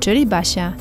czyli 0.00 0.26
Basia. 0.26 0.72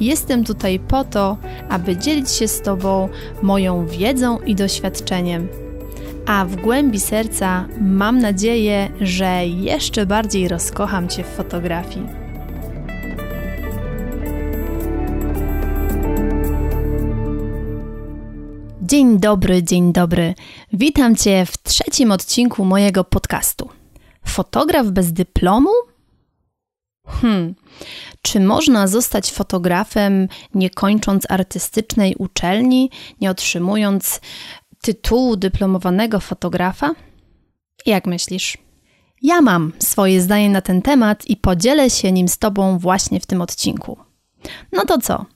Jestem 0.00 0.44
tutaj 0.44 0.78
po 0.78 1.04
to, 1.04 1.36
aby 1.68 1.96
dzielić 1.96 2.30
się 2.30 2.48
z 2.48 2.62
Tobą 2.62 3.08
moją 3.42 3.86
wiedzą 3.86 4.38
i 4.38 4.54
doświadczeniem. 4.54 5.48
A 6.26 6.44
w 6.44 6.56
głębi 6.56 7.00
serca 7.00 7.68
mam 7.80 8.18
nadzieję, 8.18 8.92
że 9.00 9.46
jeszcze 9.46 10.06
bardziej 10.06 10.48
rozkocham 10.48 11.08
Cię 11.08 11.24
w 11.24 11.26
fotografii. 11.26 12.22
Dzień 18.82 19.20
dobry, 19.20 19.62
dzień 19.62 19.92
dobry. 19.92 20.34
Witam 20.72 21.16
Cię 21.16 21.46
w 21.46 21.62
trzecim 21.62 22.12
odcinku 22.12 22.64
mojego 22.64 23.04
podcastu. 23.04 23.68
Fotograf 24.26 24.86
bez 24.86 25.12
dyplomu? 25.12 25.70
Hmm. 27.06 27.54
Czy 28.22 28.40
można 28.40 28.86
zostać 28.86 29.32
fotografem 29.32 30.28
nie 30.54 30.70
kończąc 30.70 31.30
artystycznej 31.30 32.14
uczelni, 32.18 32.90
nie 33.20 33.30
otrzymując 33.30 34.20
tytułu 34.82 35.36
dyplomowanego 35.36 36.20
fotografa? 36.20 36.90
Jak 37.86 38.06
myślisz? 38.06 38.58
Ja 39.22 39.40
mam 39.40 39.72
swoje 39.78 40.20
zdanie 40.20 40.50
na 40.50 40.60
ten 40.60 40.82
temat 40.82 41.26
i 41.26 41.36
podzielę 41.36 41.90
się 41.90 42.12
nim 42.12 42.28
z 42.28 42.38
Tobą 42.38 42.78
właśnie 42.78 43.20
w 43.20 43.26
tym 43.26 43.40
odcinku. 43.40 43.98
No 44.72 44.84
to 44.84 44.98
co? 44.98 45.26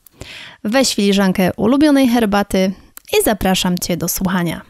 Weź 0.65 0.95
filiżankę 0.95 1.51
ulubionej 1.57 2.09
herbaty 2.09 2.73
i 3.19 3.23
zapraszam 3.25 3.79
Cię 3.79 3.97
do 3.97 4.09
słuchania. 4.09 4.63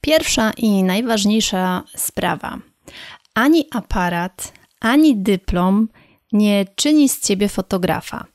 Pierwsza 0.00 0.52
i 0.56 0.82
najważniejsza 0.82 1.82
sprawa. 1.96 2.58
Ani 3.34 3.64
aparat, 3.72 4.52
ani 4.80 5.16
dyplom 5.16 5.88
nie 6.32 6.64
czyni 6.74 7.08
z 7.08 7.20
ciebie 7.20 7.48
fotografa. 7.48 8.26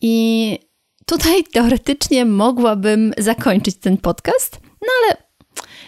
I 0.00 0.58
tutaj 1.06 1.44
teoretycznie 1.54 2.24
mogłabym 2.24 3.12
zakończyć 3.18 3.76
ten 3.76 3.96
podcast, 3.96 4.60
no 4.62 4.88
ale 5.02 5.16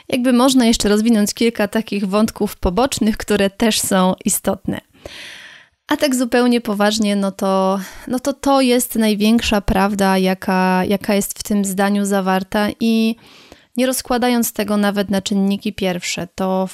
jakby 0.08 0.32
można 0.32 0.66
jeszcze 0.66 0.88
rozwinąć 0.88 1.34
kilka 1.34 1.68
takich 1.68 2.06
wątków 2.06 2.56
pobocznych, 2.56 3.16
które 3.16 3.50
też 3.50 3.80
są 3.80 4.14
istotne. 4.24 4.80
A 5.88 5.96
tak 5.96 6.14
zupełnie 6.14 6.60
poważnie, 6.60 7.16
no 7.16 7.32
to, 7.32 7.80
no 8.08 8.20
to 8.20 8.32
to 8.32 8.60
jest 8.60 8.94
największa 8.94 9.60
prawda, 9.60 10.18
jaka, 10.18 10.84
jaka 10.84 11.14
jest 11.14 11.38
w 11.38 11.42
tym 11.42 11.64
zdaniu 11.64 12.04
zawarta 12.04 12.68
i 12.80 13.16
nie 13.76 13.86
rozkładając 13.86 14.52
tego 14.52 14.76
nawet 14.76 15.10
na 15.10 15.22
czynniki 15.22 15.72
pierwsze, 15.72 16.28
to 16.34 16.68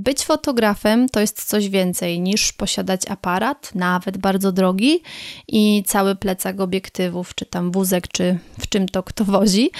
być 0.00 0.24
fotografem 0.24 1.08
to 1.08 1.20
jest 1.20 1.44
coś 1.44 1.68
więcej 1.68 2.20
niż 2.20 2.52
posiadać 2.52 3.06
aparat, 3.08 3.74
nawet 3.74 4.18
bardzo 4.18 4.52
drogi, 4.52 5.02
i 5.48 5.82
cały 5.86 6.16
plecak 6.16 6.60
obiektywów, 6.60 7.34
czy 7.34 7.46
tam 7.46 7.70
wózek, 7.70 8.08
czy 8.08 8.38
w 8.58 8.68
czym 8.68 8.88
to 8.88 9.02
kto 9.02 9.24
wozi. 9.24 9.70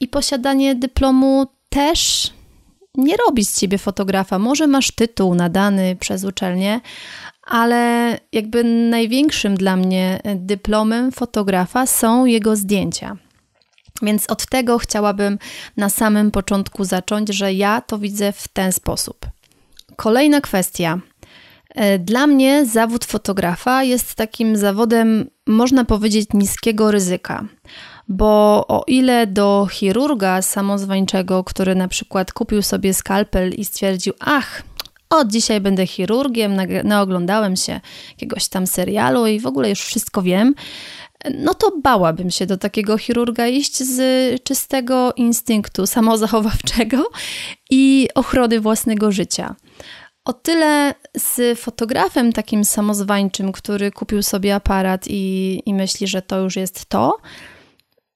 I 0.00 0.08
posiadanie 0.08 0.74
dyplomu 0.74 1.46
też 1.68 2.30
nie 2.94 3.16
robi 3.16 3.44
z 3.44 3.60
ciebie 3.60 3.78
fotografa. 3.78 4.38
Może 4.38 4.66
masz 4.66 4.90
tytuł 4.90 5.34
nadany 5.34 5.96
przez 5.96 6.24
uczelnię, 6.24 6.80
ale 7.42 8.18
jakby 8.32 8.64
największym 8.64 9.56
dla 9.56 9.76
mnie 9.76 10.20
dyplomem 10.36 11.12
fotografa 11.12 11.86
są 11.86 12.24
jego 12.24 12.56
zdjęcia. 12.56 13.16
Więc 14.02 14.30
od 14.30 14.46
tego 14.46 14.78
chciałabym 14.78 15.38
na 15.76 15.88
samym 15.88 16.30
początku 16.30 16.84
zacząć, 16.84 17.28
że 17.28 17.52
ja 17.52 17.80
to 17.80 17.98
widzę 17.98 18.32
w 18.32 18.48
ten 18.48 18.72
sposób. 18.72 19.33
Kolejna 19.96 20.40
kwestia. 20.40 20.98
E, 21.74 21.98
dla 21.98 22.26
mnie 22.26 22.66
zawód 22.66 23.04
fotografa 23.04 23.82
jest 23.82 24.14
takim 24.14 24.56
zawodem, 24.56 25.30
można 25.46 25.84
powiedzieć, 25.84 26.28
niskiego 26.34 26.90
ryzyka. 26.90 27.44
Bo 28.08 28.64
o 28.68 28.84
ile 28.86 29.26
do 29.26 29.66
chirurga 29.70 30.42
samozwańczego, 30.42 31.44
który 31.44 31.74
na 31.74 31.88
przykład 31.88 32.32
kupił 32.32 32.62
sobie 32.62 32.94
skalpel 32.94 33.52
i 33.52 33.64
stwierdził, 33.64 34.12
ach, 34.20 34.62
od 35.10 35.28
dzisiaj 35.28 35.60
będę 35.60 35.86
chirurgiem, 35.86 36.56
naoglądałem 36.84 37.56
się 37.56 37.80
jakiegoś 38.10 38.48
tam 38.48 38.66
serialu 38.66 39.26
i 39.26 39.40
w 39.40 39.46
ogóle 39.46 39.70
już 39.70 39.80
wszystko 39.80 40.22
wiem, 40.22 40.54
no 41.38 41.54
to 41.54 41.72
bałabym 41.82 42.30
się 42.30 42.46
do 42.46 42.56
takiego 42.56 42.98
chirurga 42.98 43.46
iść 43.46 43.82
z 43.82 43.98
czystego 44.42 45.12
instynktu 45.16 45.86
samozachowawczego 45.86 47.04
i 47.70 48.08
ochrony 48.14 48.60
własnego 48.60 49.12
życia. 49.12 49.54
O 50.24 50.32
tyle 50.32 50.94
z 51.16 51.58
fotografem 51.58 52.32
takim 52.32 52.64
samozwańczym, 52.64 53.52
który 53.52 53.90
kupił 53.90 54.22
sobie 54.22 54.54
aparat 54.54 55.04
i, 55.06 55.62
i 55.66 55.74
myśli, 55.74 56.06
że 56.06 56.22
to 56.22 56.38
już 56.40 56.56
jest 56.56 56.86
to, 56.86 57.18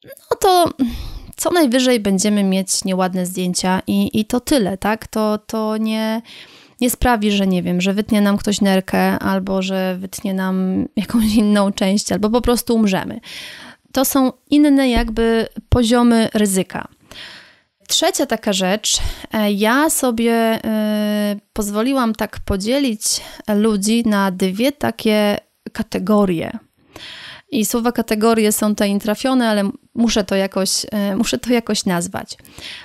no 0.04 0.36
to 0.40 0.70
co 1.36 1.50
najwyżej 1.50 2.00
będziemy 2.00 2.44
mieć 2.44 2.84
nieładne 2.84 3.26
zdjęcia 3.26 3.82
i, 3.86 4.20
i 4.20 4.24
to 4.24 4.40
tyle, 4.40 4.78
tak? 4.78 5.06
To, 5.06 5.38
to 5.38 5.76
nie, 5.76 6.22
nie 6.80 6.90
sprawi, 6.90 7.32
że 7.32 7.46
nie 7.46 7.62
wiem, 7.62 7.80
że 7.80 7.94
wytnie 7.94 8.20
nam 8.20 8.38
ktoś 8.38 8.60
nerkę, 8.60 9.18
albo 9.18 9.62
że 9.62 9.96
wytnie 10.00 10.34
nam 10.34 10.86
jakąś 10.96 11.34
inną 11.34 11.72
część, 11.72 12.12
albo 12.12 12.30
po 12.30 12.40
prostu 12.40 12.74
umrzemy. 12.74 13.20
To 13.92 14.04
są 14.04 14.32
inne 14.50 14.90
jakby 14.90 15.48
poziomy 15.68 16.28
ryzyka. 16.34 16.88
Trzecia 17.88 18.26
taka 18.26 18.52
rzecz, 18.52 18.96
e, 19.32 19.52
ja 19.52 19.90
sobie 19.90 20.32
e, 20.32 21.36
pozwoliłam 21.52 22.14
tak 22.14 22.40
podzielić 22.40 23.02
ludzi 23.48 24.02
na 24.06 24.30
dwie 24.30 24.72
takie 24.72 25.38
kategorie. 25.72 26.58
I 27.50 27.64
słowa 27.64 27.92
kategorie 27.92 28.52
są 28.52 28.68
tutaj 28.68 28.90
intrafione, 28.90 29.48
ale 29.48 29.70
muszę 29.94 30.24
to 30.24 30.36
jakoś, 30.36 30.86
e, 30.90 31.16
muszę 31.16 31.38
to 31.38 31.52
jakoś 31.52 31.84
nazwać. 31.84 32.36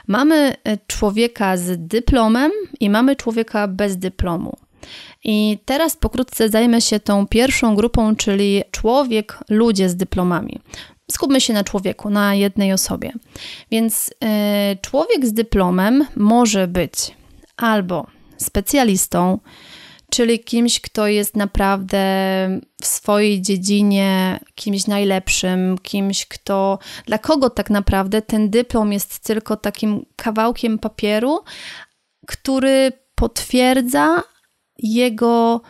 Mamy 0.07 0.56
człowieka 0.88 1.57
z 1.57 1.88
dyplomem 1.88 2.51
i 2.79 2.90
mamy 2.90 3.16
człowieka 3.16 3.68
bez 3.68 3.97
dyplomu. 3.97 4.57
I 5.24 5.57
teraz 5.66 5.96
pokrótce 5.96 6.50
zajmę 6.50 6.81
się 6.81 7.00
tą 7.00 7.28
pierwszą 7.28 7.75
grupą, 7.75 8.16
czyli 8.16 8.63
człowiek, 8.72 9.38
ludzie 9.50 9.90
z 9.90 9.96
dyplomami 9.96 10.59
skupmy 11.12 11.41
się 11.41 11.53
na 11.53 11.63
człowieku, 11.63 12.09
na 12.09 12.35
jednej 12.35 12.74
osobie. 12.74 13.12
Więc 13.72 14.09
y, 14.09 14.13
człowiek 14.81 15.25
z 15.25 15.34
dyplomem 15.34 16.06
może 16.16 16.68
być 16.68 17.16
albo 17.57 18.07
specjalistą, 18.38 19.40
czyli 20.13 20.40
kimś, 20.40 20.79
kto 20.79 21.07
jest 21.07 21.35
naprawdę 21.35 22.00
w 22.81 22.85
swojej 22.85 23.41
dziedzinie 23.41 24.40
kimś 24.56 24.88
najlepszym, 24.88 25.78
kimś, 25.78 26.25
kto 26.25 26.79
dla 27.06 27.18
kogo 27.18 27.50
tak 27.50 27.69
naprawdę 27.69 28.22
ten 28.22 28.50
dyplom 28.50 28.94
jest 28.94 29.19
tylko 29.19 29.57
takim 29.57 30.06
kawałkiem 30.16 30.80
papieru, 30.80 31.39
który 32.27 32.92
potwierdza 33.15 34.24
jego 34.77 35.62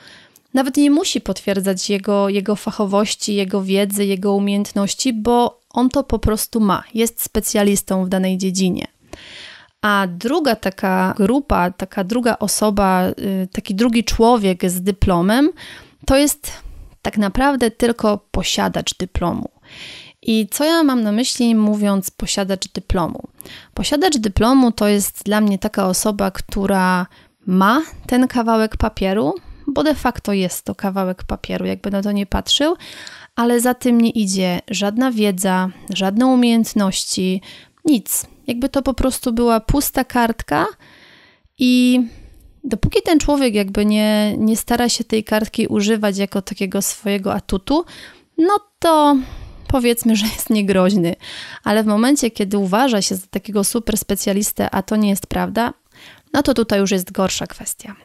nawet 0.54 0.78
nie 0.78 0.92
musi 0.92 1.22
potwierdzać 1.22 1.90
jego, 1.90 2.30
jego 2.30 2.56
fachowości, 2.56 3.36
jego 3.36 3.62
wiedzy, 3.62 4.06
jego 4.06 4.34
umiejętności, 4.34 5.14
bo 5.14 5.62
on 5.70 5.90
to 5.90 6.04
po 6.04 6.20
prostu 6.20 6.60
ma, 6.60 6.84
jest 6.94 7.24
specjalistą 7.24 8.06
w 8.06 8.10
danej 8.10 8.38
dziedzinie. 8.38 8.88
A 9.84 10.08
druga 10.08 10.56
taka 10.56 11.14
grupa, 11.18 11.72
taka 11.72 12.04
druga 12.04 12.40
osoba, 12.40 13.08
y, 13.08 13.48
taki 13.52 13.76
drugi 13.76 14.04
człowiek 14.04 14.70
z 14.70 14.82
dyplomem, 14.82 15.50
to 16.06 16.18
jest 16.18 16.52
tak 17.02 17.18
naprawdę 17.18 17.72
tylko 17.72 18.18
posiadacz 18.32 18.98
dyplomu. 18.98 19.50
I 20.22 20.48
co 20.52 20.66
ja 20.66 20.84
mam 20.84 21.04
na 21.04 21.12
myśli, 21.12 21.56
mówiąc 21.56 22.12
posiadacz 22.12 22.72
dyplomu? 22.72 23.24
Posiadacz 23.74 24.18
dyplomu 24.18 24.72
to 24.72 24.88
jest 24.88 25.24
dla 25.26 25.42
mnie 25.42 25.60
taka 25.60 25.88
osoba, 25.88 26.32
która 26.32 27.08
ma 27.46 27.82
ten 28.08 28.28
kawałek 28.28 28.78
papieru, 28.78 29.36
bo 29.68 29.84
de 29.84 29.96
facto 29.96 30.34
jest 30.34 30.66
to 30.66 30.76
kawałek 30.76 31.24
papieru, 31.24 31.66
jakby 31.66 31.92
na 31.92 32.02
to 32.02 32.12
nie 32.12 32.26
patrzył, 32.26 32.76
ale 33.36 33.60
za 33.60 33.74
tym 33.74 34.02
nie 34.02 34.10
idzie 34.10 34.60
żadna 34.70 35.12
wiedza, 35.12 35.70
żadne 35.90 36.26
umiejętności, 36.26 37.42
nic. 37.86 38.26
Jakby 38.48 38.70
to 38.70 38.82
po 38.82 38.94
prostu 38.94 39.34
była 39.34 39.60
pusta 39.60 40.04
kartka 40.04 40.68
i 41.60 42.02
dopóki 42.64 43.02
ten 43.02 43.20
człowiek 43.20 43.56
jakby 43.56 43.86
nie, 43.86 44.36
nie 44.38 44.58
stara 44.58 44.90
się 44.90 45.04
tej 45.04 45.24
kartki 45.24 45.68
używać 45.68 46.18
jako 46.18 46.42
takiego 46.42 46.82
swojego 46.82 47.34
atutu, 47.34 47.86
no 48.38 48.60
to 48.80 49.18
powiedzmy, 49.68 50.16
że 50.20 50.26
jest 50.26 50.50
niegroźny. 50.50 51.16
Ale 51.64 51.84
w 51.84 51.88
momencie, 51.88 52.32
kiedy 52.32 52.58
uważa 52.58 53.02
się 53.02 53.16
za 53.16 53.28
takiego 53.28 53.64
super 53.64 53.98
specjalistę, 53.98 54.70
a 54.70 54.82
to 54.82 54.96
nie 54.96 55.10
jest 55.10 55.28
prawda, 55.28 55.74
no 56.34 56.44
to 56.44 56.54
tutaj 56.54 56.80
już 56.80 56.92
jest 56.92 57.12
gorsza 57.12 57.48
kwestia. 57.48 57.96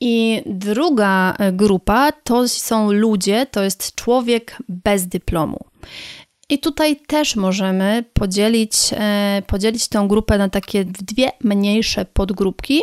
I 0.00 0.42
druga 0.46 1.34
e, 1.38 1.52
grupa 1.52 2.12
to 2.12 2.48
są 2.48 2.92
ludzie, 2.92 3.46
to 3.50 3.62
jest 3.62 3.94
człowiek 3.94 4.56
bez 4.68 5.06
dyplomu. 5.06 5.58
I 6.48 6.58
tutaj 6.58 6.96
też 6.96 7.36
możemy 7.36 8.04
podzielić, 8.12 8.72
e, 8.92 9.42
podzielić 9.46 9.88
tę 9.88 10.06
grupę 10.08 10.38
na 10.38 10.48
takie 10.48 10.84
dwie 10.84 11.32
mniejsze 11.40 12.04
podgrupki. 12.04 12.82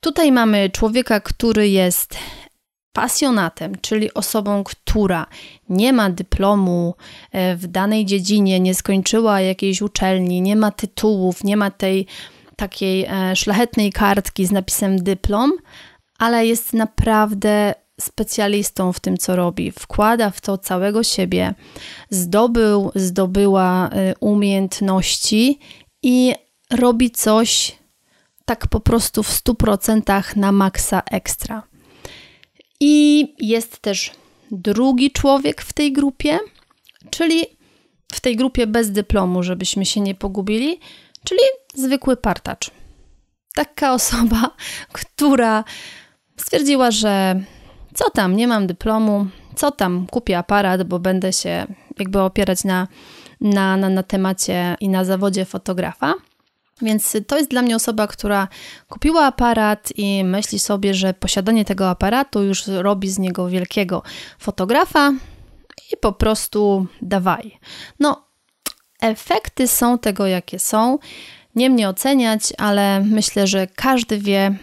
Tutaj 0.00 0.32
mamy 0.32 0.70
człowieka, 0.70 1.20
który 1.20 1.68
jest 1.68 2.18
pasjonatem, 2.92 3.72
czyli 3.80 4.14
osobą, 4.14 4.64
która 4.64 5.26
nie 5.68 5.92
ma 5.92 6.10
dyplomu 6.10 6.94
e, 7.32 7.56
w 7.56 7.66
danej 7.66 8.06
dziedzinie, 8.06 8.60
nie 8.60 8.74
skończyła 8.74 9.40
jakiejś 9.40 9.82
uczelni, 9.82 10.40
nie 10.40 10.56
ma 10.56 10.70
tytułów, 10.70 11.44
nie 11.44 11.56
ma 11.56 11.70
tej 11.70 12.06
takiej 12.56 13.04
e, 13.04 13.36
szlachetnej 13.36 13.92
kartki 13.92 14.46
z 14.46 14.50
napisem 14.52 15.02
dyplom, 15.02 15.52
ale 16.18 16.46
jest 16.46 16.72
naprawdę 16.72 17.74
specjalistą 18.02 18.92
w 18.92 19.00
tym, 19.00 19.16
co 19.16 19.36
robi. 19.36 19.70
Wkłada 19.70 20.30
w 20.30 20.40
to 20.40 20.58
całego 20.58 21.02
siebie, 21.02 21.54
zdobył, 22.10 22.92
zdobyła 22.94 23.88
e, 23.88 24.14
umiejętności 24.20 25.58
i 26.02 26.34
robi 26.70 27.10
coś 27.10 27.78
tak 28.44 28.66
po 28.66 28.80
prostu 28.80 29.22
w 29.22 29.30
100% 29.30 30.36
na 30.36 30.52
maksa 30.52 31.02
ekstra. 31.10 31.62
I 32.80 33.26
jest 33.38 33.78
też 33.78 34.10
drugi 34.50 35.10
człowiek 35.10 35.62
w 35.62 35.72
tej 35.72 35.92
grupie, 35.92 36.38
czyli 37.10 37.44
w 38.12 38.20
tej 38.20 38.36
grupie 38.36 38.66
bez 38.66 38.90
dyplomu, 38.90 39.42
żebyśmy 39.42 39.86
się 39.86 40.00
nie 40.00 40.14
pogubili, 40.14 40.80
czyli 41.24 41.40
zwykły 41.74 42.16
partacz. 42.16 42.70
Taka 43.54 43.92
osoba, 43.98 44.50
która 44.92 45.64
stwierdziła, 46.36 46.90
że 46.90 47.40
co 47.94 48.10
tam, 48.10 48.36
nie 48.36 48.48
mam 48.48 48.66
dyplomu, 48.66 49.26
co 49.56 49.70
tam, 49.70 50.06
kupię 50.10 50.38
aparat, 50.38 50.82
bo 50.82 50.98
będę 50.98 51.32
się 51.32 51.66
jakby 51.98 52.20
opierać 52.20 52.64
na, 52.64 52.88
na, 53.40 53.76
na, 53.76 53.88
na 53.88 54.02
temacie 54.02 54.76
i 54.80 54.88
na 54.88 55.04
zawodzie 55.04 55.44
fotografa. 55.44 56.14
Więc 56.82 57.16
to 57.26 57.36
jest 57.36 57.50
dla 57.50 57.62
mnie 57.62 57.76
osoba, 57.76 58.06
która 58.06 58.48
kupiła 58.88 59.26
aparat 59.26 59.92
i 59.96 60.24
myśli 60.24 60.58
sobie, 60.58 60.94
że 60.94 61.14
posiadanie 61.14 61.64
tego 61.64 61.90
aparatu 61.90 62.42
już 62.42 62.66
robi 62.66 63.10
z 63.10 63.18
niego 63.18 63.48
wielkiego 63.48 64.02
fotografa 64.38 65.12
i 65.92 65.96
po 65.96 66.12
prostu 66.12 66.86
dawaj. 67.02 67.58
No, 68.00 68.24
efekty 69.00 69.68
są 69.68 69.98
tego, 69.98 70.26
jakie 70.26 70.58
są. 70.58 70.98
Nie 71.54 71.70
mnie 71.70 71.88
oceniać, 71.88 72.42
ale 72.58 73.00
myślę, 73.00 73.46
że 73.46 73.66
każdy 73.66 74.18
wie, 74.18 74.56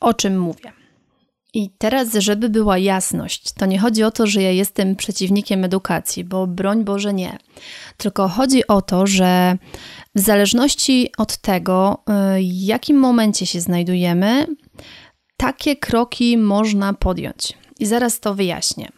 o 0.00 0.14
czym 0.14 0.38
mówię. 0.38 0.75
I 1.56 1.70
teraz, 1.78 2.12
żeby 2.12 2.48
była 2.48 2.78
jasność, 2.78 3.52
to 3.52 3.66
nie 3.66 3.78
chodzi 3.78 4.02
o 4.02 4.10
to, 4.10 4.26
że 4.26 4.42
ja 4.42 4.50
jestem 4.50 4.96
przeciwnikiem 4.96 5.64
edukacji, 5.64 6.24
bo 6.24 6.46
broń 6.46 6.84
Boże 6.84 7.14
nie. 7.14 7.38
Tylko 7.96 8.28
chodzi 8.28 8.66
o 8.66 8.82
to, 8.82 9.06
że 9.06 9.58
w 10.14 10.20
zależności 10.20 11.10
od 11.18 11.36
tego, 11.36 12.02
y, 12.38 12.38
w 12.38 12.62
jakim 12.62 12.96
momencie 12.96 13.46
się 13.46 13.60
znajdujemy, 13.60 14.46
takie 15.36 15.76
kroki 15.76 16.38
można 16.38 16.92
podjąć. 16.92 17.52
I 17.78 17.86
zaraz 17.86 18.20
to 18.20 18.34
wyjaśnię. 18.34 18.88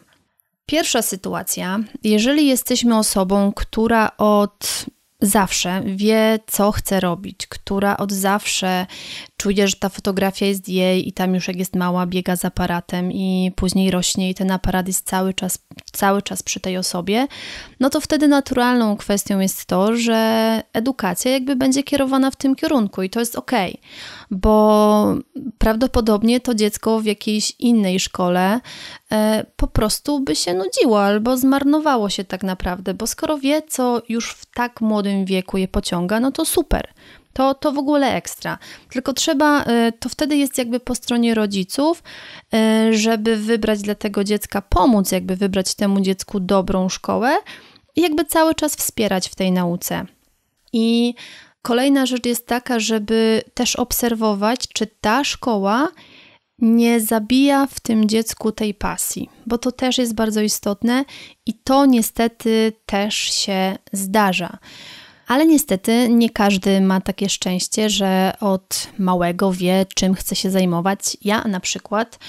Pierwsza 0.65 1.01
sytuacja, 1.01 1.79
jeżeli 2.03 2.47
jesteśmy 2.47 2.97
osobą, 2.97 3.51
która 3.55 4.17
od 4.17 4.85
zawsze 5.21 5.81
wie, 5.85 6.39
co 6.47 6.71
chce 6.71 6.99
robić, 6.99 7.47
która 7.47 7.97
od 7.97 8.11
zawsze 8.11 8.85
czuje, 9.39 9.67
że 9.67 9.75
ta 9.75 9.89
fotografia 9.89 10.45
jest 10.45 10.69
jej 10.69 11.07
i 11.07 11.13
tam 11.13 11.35
już 11.35 11.47
jak 11.47 11.57
jest 11.57 11.75
mała, 11.75 12.05
biega 12.05 12.35
z 12.35 12.45
aparatem 12.45 13.11
i 13.11 13.51
później 13.55 13.91
rośnie 13.91 14.29
i 14.29 14.35
ten 14.35 14.51
aparat 14.51 14.87
jest 14.87 15.07
cały 15.07 15.33
czas, 15.33 15.59
cały 15.91 16.21
czas 16.21 16.43
przy 16.43 16.59
tej 16.59 16.77
osobie, 16.77 17.27
no 17.79 17.89
to 17.89 18.01
wtedy 18.01 18.27
naturalną 18.27 18.97
kwestią 18.97 19.39
jest 19.39 19.65
to, 19.65 19.95
że 19.95 20.61
edukacja 20.73 21.31
jakby 21.31 21.55
będzie 21.55 21.83
kierowana 21.83 22.31
w 22.31 22.35
tym 22.35 22.55
kierunku 22.55 23.03
i 23.03 23.09
to 23.09 23.19
jest 23.19 23.35
ok, 23.35 23.51
bo 24.31 25.15
prawdopodobnie 25.57 26.39
to 26.39 26.55
dziecko 26.55 26.99
w 26.99 27.05
jakiejś 27.05 27.51
innej 27.59 27.99
szkole 27.99 28.59
e, 29.11 29.45
po 29.55 29.67
prostu 29.67 30.19
by 30.19 30.35
się 30.35 30.53
nudziło 30.53 31.03
albo 31.03 31.37
zmarnowało 31.37 32.09
się 32.09 32.23
tak 32.23 32.43
naprawdę, 32.43 32.93
bo 32.93 33.07
skoro 33.07 33.37
wie, 33.37 33.61
co 33.61 34.01
już 34.09 34.31
w 34.31 34.45
tak 34.45 34.81
młodym 34.81 35.25
wieku 35.25 35.57
je 35.57 35.67
pociąga, 35.67 36.19
no 36.19 36.31
to 36.31 36.45
super 36.45 36.87
to, 37.33 37.53
to 37.53 37.71
w 37.71 37.77
ogóle 37.77 38.15
ekstra. 38.15 38.57
Tylko 38.89 39.13
trzeba, 39.13 39.63
y, 39.63 39.91
to 39.99 40.09
wtedy 40.09 40.37
jest 40.37 40.57
jakby 40.57 40.79
po 40.79 40.95
stronie 40.95 41.35
rodziców, 41.35 42.03
y, 42.89 42.97
żeby 42.97 43.37
wybrać 43.37 43.81
dla 43.81 43.95
tego 43.95 44.23
dziecka, 44.23 44.61
pomóc 44.61 45.11
jakby 45.11 45.35
wybrać 45.35 45.75
temu 45.75 46.01
dziecku 46.01 46.39
dobrą 46.39 46.89
szkołę 46.89 47.37
i 47.95 48.01
jakby 48.01 48.25
cały 48.25 48.55
czas 48.55 48.75
wspierać 48.75 49.29
w 49.29 49.35
tej 49.35 49.51
nauce. 49.51 50.05
I 50.73 51.13
kolejna 51.61 52.05
rzecz 52.05 52.25
jest 52.25 52.47
taka, 52.47 52.79
żeby 52.79 53.41
też 53.53 53.75
obserwować, 53.75 54.67
czy 54.73 54.87
ta 55.01 55.23
szkoła 55.23 55.87
nie 56.61 57.01
zabija 57.01 57.65
w 57.65 57.79
tym 57.79 58.09
dziecku 58.09 58.51
tej 58.51 58.73
pasji, 58.73 59.29
bo 59.45 59.57
to 59.57 59.71
też 59.71 59.97
jest 59.97 60.15
bardzo 60.15 60.41
istotne 60.41 61.05
i 61.45 61.53
to 61.53 61.85
niestety 61.85 62.73
też 62.85 63.15
się 63.15 63.77
zdarza. 63.91 64.57
Ale 65.29 65.45
niestety 65.45 66.09
nie 66.09 66.29
każdy 66.29 66.81
ma 66.81 67.01
takie 67.01 67.29
szczęście, 67.29 67.89
że 67.89 68.33
od 68.39 68.87
małego 68.97 69.51
wie, 69.51 69.85
czym 69.95 70.13
chce 70.13 70.35
się 70.35 70.51
zajmować. 70.51 71.17
Ja 71.21 71.43
na 71.43 71.59
przykład 71.59 72.19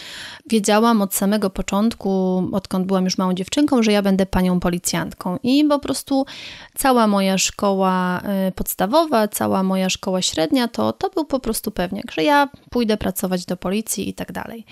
wiedziałam 0.47 1.03
od 1.03 1.15
samego 1.15 1.51
początku, 1.51 2.43
odkąd 2.53 2.87
byłam 2.87 3.05
już 3.05 3.19
małą 3.19 3.35
dziewczynką, 3.35 3.83
że 3.83 3.93
ja 3.93 4.03
będę 4.03 4.27
panią 4.27 4.61
policjantką. 4.61 5.39
I 5.43 5.65
po 5.65 5.79
prostu 5.79 6.27
cała 6.75 7.07
moja 7.07 7.39
szkoła 7.39 8.23
y, 8.49 8.53
podstawowa, 8.53 9.29
cała 9.29 9.63
moja 9.63 9.91
szkoła 9.91 10.23
średnia, 10.23 10.69
to, 10.69 10.93
to 10.93 11.11
był 11.11 11.25
po 11.25 11.41
prostu 11.41 11.71
pewniak, 11.71 12.11
że 12.11 12.25
ja 12.25 12.49
pójdę 12.71 12.97
pracować 12.97 13.47
do 13.47 13.57
policji 13.57 14.09
i 14.09 14.15
tak 14.15 14.33
dalej. 14.33 14.65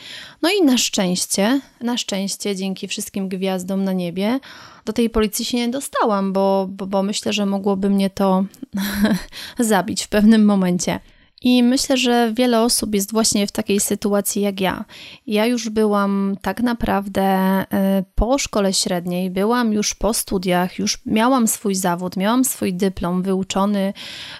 No 0.42 0.50
i 0.60 0.64
na 0.64 0.78
szczęście, 0.78 1.60
na 1.80 1.96
szczęście, 1.96 2.56
dzięki 2.56 2.88
wszystkim 2.88 3.28
gwiazdom 3.28 3.84
na 3.84 3.92
niebie, 3.92 4.40
do 4.88 4.92
tej 4.92 5.10
policji 5.10 5.44
się 5.44 5.58
nie 5.58 5.68
dostałam, 5.68 6.32
bo, 6.32 6.66
bo, 6.70 6.86
bo 6.86 7.02
myślę, 7.02 7.32
że 7.32 7.46
mogłoby 7.46 7.90
mnie 7.90 8.10
to 8.10 8.44
zabić 9.58 10.04
w 10.04 10.08
pewnym 10.08 10.44
momencie. 10.44 11.00
I 11.42 11.62
myślę, 11.62 11.96
że 11.96 12.32
wiele 12.36 12.62
osób 12.62 12.94
jest 12.94 13.12
właśnie 13.12 13.46
w 13.46 13.52
takiej 13.52 13.80
sytuacji 13.80 14.42
jak 14.42 14.60
ja. 14.60 14.84
Ja 15.26 15.46
już 15.46 15.68
byłam 15.68 16.36
tak 16.42 16.60
naprawdę 16.60 17.22
e, 17.22 17.64
po 18.14 18.38
szkole 18.38 18.72
średniej, 18.72 19.30
byłam 19.30 19.72
już 19.72 19.94
po 19.94 20.14
studiach, 20.14 20.78
już 20.78 20.98
miałam 21.06 21.48
swój 21.48 21.74
zawód, 21.74 22.16
miałam 22.16 22.44
swój 22.44 22.74
dyplom 22.74 23.22
wyuczony, 23.22 23.92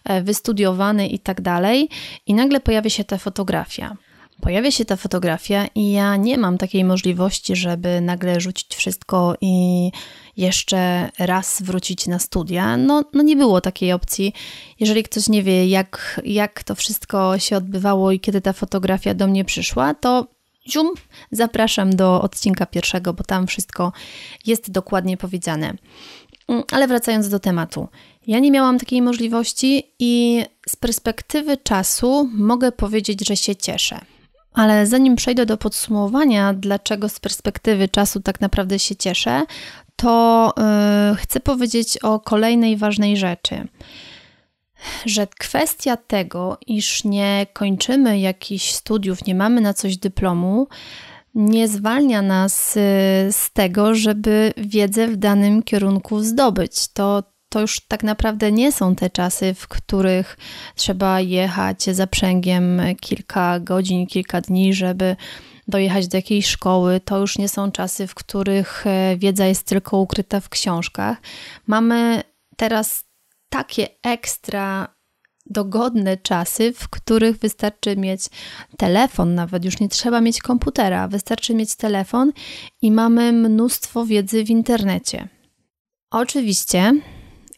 e, 0.05 0.23
wystudiowany 0.23 1.09
i 1.09 1.19
tak 1.19 1.41
dalej, 1.41 1.89
i 2.27 2.35
nagle 2.35 2.61
pojawia 2.61 2.91
się 2.91 3.05
ta 3.05 3.19
fotografia 3.19 3.97
pojawia 4.41 4.71
się 4.71 4.85
ta 4.85 4.97
fotografia 4.97 5.67
i 5.75 5.93
ja 5.93 6.17
nie 6.17 6.39
mam 6.39 6.59
takiej 6.59 6.85
możliwości, 6.85 7.57
żeby 7.57 8.01
nagle 8.01 8.41
rzucić 8.41 8.75
wszystko 8.75 9.35
i 9.41 9.91
jeszcze 10.39 11.11
raz 11.19 11.63
wrócić 11.63 12.07
na 12.07 12.19
studia. 12.19 12.77
No, 12.77 13.05
no 13.13 13.23
nie 13.23 13.37
było 13.37 13.61
takiej 13.61 13.93
opcji. 13.93 14.33
Jeżeli 14.81 15.03
ktoś 15.03 15.29
nie 15.29 15.43
wie, 15.43 15.69
jak, 15.69 16.21
jak 16.25 16.63
to 16.63 16.75
wszystko 16.75 17.39
się 17.39 17.57
odbywało 17.57 18.13
i 18.13 18.21
kiedy 18.21 18.41
ta 18.41 18.53
fotografia 18.53 19.15
do 19.15 19.27
mnie 19.27 19.45
przyszła, 19.45 19.95
to 19.95 20.27
zium, 20.69 20.91
zapraszam 21.33 21.97
do 21.97 22.23
odcinka 22.23 22.67
pierwszego, 22.67 23.13
bo 23.13 23.25
tam 23.25 23.47
wszystko 23.47 23.93
jest 24.47 24.71
dokładnie 24.71 25.17
powiedziane. 25.17 25.75
Mm, 26.49 26.63
ale 26.73 26.89
wracając 26.89 27.29
do 27.29 27.41
tematu. 27.41 27.89
Ja 28.27 28.39
nie 28.39 28.51
miałam 28.51 28.79
takiej 28.79 29.03
możliwości 29.03 29.93
i 29.99 30.45
z 30.69 30.77
perspektywy 30.77 31.57
czasu 31.57 32.31
mogę 32.33 32.73
powiedzieć, 32.73 33.29
że 33.29 33.37
się 33.37 33.57
cieszę. 33.57 34.01
Ale 34.53 34.87
zanim 34.87 35.17
przejdę 35.17 35.47
do 35.47 35.57
podsumowania, 35.57 36.55
dlaczego 36.55 37.09
z 37.09 37.21
perspektywy 37.21 37.89
czasu 37.89 38.21
tak 38.21 38.41
naprawdę 38.41 38.79
się 38.79 38.97
cieszę, 38.97 39.45
to 39.99 40.53
yy, 41.11 41.17
chcę 41.17 41.41
powiedzieć 41.41 41.99
o 41.99 42.21
kolejnej 42.21 42.77
ważnej 42.77 43.17
rzeczy. 43.17 43.69
Że 45.07 45.27
kwestia 45.27 45.97
tego, 45.97 46.59
iż 46.67 47.05
nie 47.05 47.47
kończymy 47.53 48.21
jakichś 48.21 48.73
studiów, 48.73 49.27
nie 49.27 49.35
mamy 49.35 49.61
na 49.61 49.75
coś 49.75 49.97
dyplomu, 49.97 50.69
nie 51.35 51.69
zwalnia 51.69 52.23
nas 52.23 52.77
y, 52.77 52.81
z 53.31 53.51
tego, 53.53 53.95
żeby 53.95 54.53
wiedzę 54.57 55.09
w 55.09 55.17
danym 55.17 55.63
kierunku 55.63 56.21
zdobyć. 56.21 56.89
To, 56.89 57.23
to 57.49 57.61
już 57.61 57.81
tak 57.81 58.03
naprawdę 58.03 58.53
nie 58.53 58.73
są 58.73 58.95
te 58.95 59.11
czasy, 59.11 59.55
w 59.55 59.69
których 59.69 60.37
trzeba 60.75 61.21
jechać 61.21 61.83
zaprzęgiem 61.83 62.81
kilka 63.01 63.61
godzin, 63.61 64.07
kilka 64.07 64.41
dni, 64.41 64.75
żeby 64.75 65.17
dojechać 65.69 66.09
do 66.09 66.19
jakiejś 66.19 66.47
szkoły. 66.47 67.01
To 67.05 67.19
już 67.19 67.39
nie 67.39 67.49
są 67.49 67.73
czasy, 67.73 68.07
w 68.07 68.15
których 68.15 68.87
e, 68.87 69.17
wiedza 69.17 69.47
jest 69.47 69.67
tylko 69.67 69.99
ukryta 69.99 70.41
w 70.41 70.49
książkach. 70.49 71.19
Mamy 71.67 72.23
teraz 72.57 73.05
takie 73.49 73.89
ekstra 74.03 74.95
dogodne 75.51 76.17
czasy, 76.17 76.73
w 76.73 76.89
których 76.89 77.39
wystarczy 77.39 77.97
mieć 77.97 78.21
telefon, 78.77 79.35
nawet 79.35 79.65
już 79.65 79.81
nie 79.81 79.89
trzeba 79.89 80.21
mieć 80.21 80.41
komputera, 80.41 81.09
wystarczy 81.09 81.55
mieć 81.55 81.77
telefon 81.77 82.33
i 82.83 82.93
mamy 82.93 83.33
mnóstwo 83.33 84.07
wiedzy 84.07 84.45
w 84.45 84.51
internecie. 84.51 85.29
Oczywiście 86.11 86.93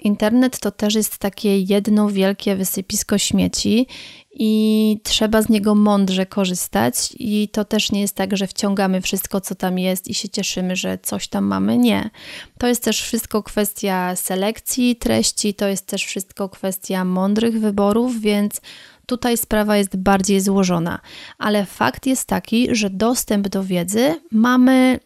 internet 0.04 0.59
to 0.59 0.71
też 0.71 0.95
jest 0.95 1.19
takie 1.19 1.61
jedno 1.61 2.09
wielkie 2.09 2.57
wysypisko 2.57 3.19
śmieci 3.19 3.87
i 4.33 5.00
trzeba 5.02 5.42
z 5.42 5.49
niego 5.49 5.75
mądrze 5.75 6.26
korzystać. 6.26 7.14
I 7.19 7.49
to 7.49 7.64
też 7.64 7.92
nie 7.92 8.00
jest 8.00 8.16
tak, 8.16 8.37
że 8.37 8.47
wciągamy 8.47 9.00
wszystko, 9.00 9.40
co 9.40 9.54
tam 9.54 9.78
jest 9.78 10.09
i 10.09 10.14
się 10.14 10.28
cieszymy, 10.28 10.76
że 10.76 10.99
coś 11.02 11.28
tam 11.28 11.45
mamy. 11.45 11.78
Nie. 11.78 12.11
To 12.59 12.66
jest 12.66 12.85
też 12.85 13.02
wszystko 13.02 13.42
kwestia 13.42 14.16
selekcji 14.16 14.97
treści, 14.97 15.54
to 15.54 15.69
jest 15.69 15.87
też 15.87 16.04
wszystko 16.04 16.49
kwestia 16.49 17.04
mądrych 17.04 17.61
wyborów, 17.61 18.21
więc 18.21 18.61
tutaj 19.07 19.37
sprawa 19.37 19.76
jest 19.76 19.97
bardziej 19.97 20.40
złożona. 20.40 21.00
Ale 21.38 21.66
fakt 21.66 22.07
jest 22.07 22.28
taki, 22.28 22.75
że 22.75 22.90
dostęp 22.90 23.49
do 23.49 23.64
wiedzy 23.64 24.21
mamy 24.33 25.00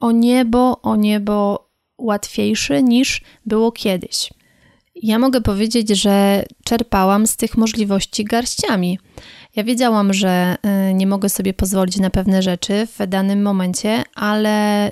o 0.00 0.12
niebo, 0.12 0.80
o 0.82 0.96
niebo 0.96 1.65
łatwiejszy 1.98 2.82
niż 2.82 3.20
było 3.46 3.72
kiedyś. 3.72 4.30
Ja 5.02 5.18
mogę 5.18 5.40
powiedzieć, 5.40 5.88
że 5.88 6.44
czerpałam 6.64 7.26
z 7.26 7.36
tych 7.36 7.56
możliwości 7.56 8.24
garściami. 8.24 8.98
Ja 9.56 9.64
wiedziałam, 9.64 10.12
że 10.12 10.56
y, 10.90 10.94
nie 10.94 11.06
mogę 11.06 11.28
sobie 11.28 11.54
pozwolić 11.54 11.96
na 11.96 12.10
pewne 12.10 12.42
rzeczy 12.42 12.86
w 12.98 13.06
danym 13.06 13.42
momencie, 13.42 14.02
ale 14.14 14.90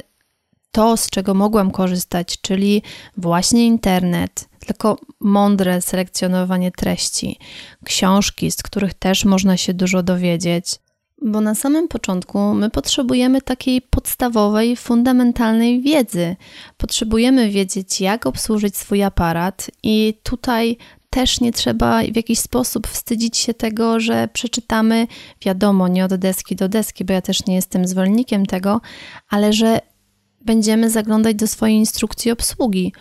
to, 0.71 0.97
z 0.97 1.11
czego 1.11 1.35
mogłam 1.35 1.71
korzystać, 1.71 2.41
czyli 2.41 2.83
właśnie 3.17 3.67
internet, 3.67 4.49
tylko 4.67 4.99
mądre 5.21 5.83
selekcjonowanie 5.83 6.71
treści, 6.73 7.39
książki, 7.85 8.51
z 8.51 8.63
których 8.63 8.95
też 8.95 9.25
można 9.25 9.57
się 9.57 9.75
dużo 9.75 10.03
dowiedzieć, 10.03 10.67
bo 11.23 11.41
na 11.41 11.55
samym 11.55 11.89
początku 11.89 12.55
my 12.55 12.71
potrzebujemy 12.71 13.43
takiej 13.43 13.83
podstawowej, 13.83 14.77
fundamentalnej 14.77 15.81
wiedzy. 15.81 16.37
Potrzebujemy 16.77 17.51
wiedzieć, 17.51 18.01
jak 18.01 18.27
obsłużyć 18.27 18.77
swój 18.77 19.03
aparat, 19.03 19.71
i 19.83 20.21
tutaj 20.23 20.77
też 21.11 21.41
nie 21.41 21.53
trzeba 21.53 22.03
w 22.03 22.17
jakiś 22.17 22.39
sposób 22.39 22.87
wstydzić 22.87 23.37
się 23.37 23.55
tego, 23.55 24.01
że 24.01 24.29
przeczytamy, 24.33 25.07
wiadomo, 25.45 25.89
nie 25.89 26.05
od 26.05 26.15
deski 26.15 26.57
do 26.57 26.69
deski, 26.69 27.05
bo 27.05 27.13
ja 27.13 27.23
też 27.23 27.47
nie 27.47 27.55
jestem 27.55 27.87
zwolennikiem 27.87 28.47
tego, 28.47 28.81
ale 29.29 29.53
że 29.53 29.81
będziemy 30.41 30.91
zaglądać 30.91 31.37
do 31.37 31.47
swojej 31.47 31.77
instrukcji 31.77 32.31
obsługi. 32.31 32.93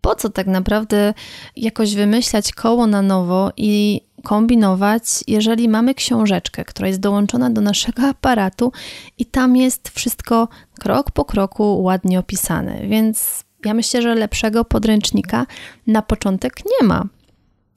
Po 0.00 0.14
co 0.14 0.30
tak 0.30 0.46
naprawdę 0.46 1.14
jakoś 1.56 1.94
wymyślać 1.94 2.52
koło 2.52 2.86
na 2.86 3.02
nowo 3.02 3.52
i 3.56 4.00
kombinować, 4.22 5.04
jeżeli 5.26 5.68
mamy 5.68 5.94
książeczkę, 5.94 6.64
która 6.64 6.88
jest 6.88 7.00
dołączona 7.00 7.50
do 7.50 7.60
naszego 7.60 8.02
aparatu 8.14 8.72
i 9.18 9.26
tam 9.26 9.56
jest 9.56 9.88
wszystko 9.88 10.48
krok 10.80 11.10
po 11.10 11.24
kroku 11.24 11.82
ładnie 11.82 12.18
opisane. 12.18 12.86
Więc 12.88 13.44
ja 13.64 13.74
myślę, 13.74 14.02
że 14.02 14.14
lepszego 14.14 14.64
podręcznika 14.64 15.46
na 15.86 16.02
początek 16.02 16.54
nie 16.64 16.86
ma. 16.86 17.04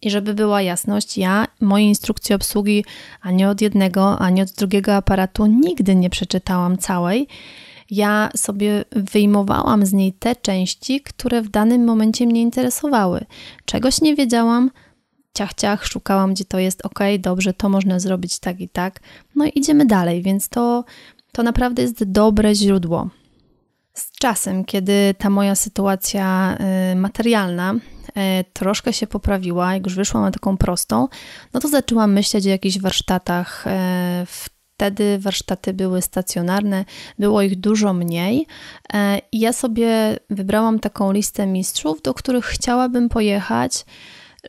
I 0.02 0.10
żeby 0.10 0.34
była 0.34 0.62
jasność, 0.62 1.18
ja 1.18 1.48
mojej 1.62 1.88
instrukcji 1.88 2.36
obsługi 2.36 2.86
ani 3.22 3.46
od 3.46 3.62
jednego, 3.62 4.20
ani 4.20 4.42
od 4.42 4.52
drugiego 4.52 4.96
aparatu 4.96 5.46
nigdy 5.46 5.96
nie 5.96 6.10
przeczytałam 6.10 6.78
całej. 6.78 7.28
Ja 7.90 8.30
sobie 8.36 8.86
wyjmowałam 8.92 9.86
z 9.86 9.94
niej 9.94 10.14
te 10.14 10.36
części, 10.36 11.02
które 11.02 11.42
w 11.42 11.50
danym 11.50 11.84
momencie 11.86 12.26
mnie 12.26 12.42
interesowały. 12.42 13.26
Czegoś 13.66 14.02
nie 14.02 14.16
wiedziałam, 14.16 14.72
ciach, 15.34 15.54
ciach, 15.54 15.86
szukałam, 15.86 16.34
gdzie 16.34 16.46
to 16.46 16.60
jest, 16.60 16.86
ok, 16.86 17.00
dobrze, 17.20 17.54
to 17.54 17.70
można 17.70 18.00
zrobić 18.00 18.40
tak 18.40 18.60
i 18.60 18.70
tak. 18.70 19.00
No 19.36 19.46
i 19.46 19.52
idziemy 19.56 19.86
dalej, 19.86 20.22
więc 20.22 20.50
to, 20.50 20.84
to 21.32 21.44
naprawdę 21.44 21.82
jest 21.82 22.04
dobre 22.04 22.56
źródło. 22.56 23.10
Z 23.94 24.12
czasem, 24.12 24.66
kiedy 24.66 25.16
ta 25.18 25.30
moja 25.30 25.56
sytuacja 25.56 26.58
y, 26.92 26.96
materialna 26.96 27.74
y, 27.74 27.80
troszkę 28.54 28.94
się 28.94 29.08
poprawiła, 29.08 29.74
jak 29.74 29.86
już 29.86 29.96
wyszłam 29.96 30.24
na 30.24 30.32
taką 30.32 30.58
prostą, 30.58 31.08
no 31.54 31.60
to 31.60 31.68
zaczęłam 31.68 32.14
myśleć 32.14 32.46
o 32.46 32.50
jakichś 32.50 32.80
warsztatach. 32.80 33.68
Y, 33.68 33.70
wtedy 34.26 35.20
warsztaty 35.20 35.74
były 35.74 36.02
stacjonarne, 36.02 36.86
było 37.20 37.42
ich 37.42 37.60
dużo 37.60 37.94
mniej. 37.94 38.48
I 39.32 39.40
ja 39.40 39.54
sobie 39.54 40.20
wybrałam 40.30 40.80
taką 40.80 41.12
listę 41.12 41.48
mistrzów, 41.48 42.02
do 42.02 42.14
których 42.14 42.46
chciałabym 42.46 43.10
pojechać 43.10 43.86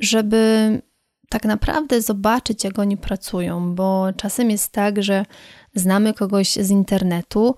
żeby 0.01 0.83
tak 1.29 1.45
naprawdę 1.45 2.03
zobaczyć, 2.03 2.65
jak 2.65 2.79
oni 2.79 2.97
pracują, 2.97 3.75
bo 3.75 4.07
czasem 4.17 4.51
jest 4.51 4.73
tak, 4.73 5.03
że 5.03 5.25
znamy 5.75 6.15
kogoś 6.15 6.53
z 6.53 6.71
internetu 6.71 7.55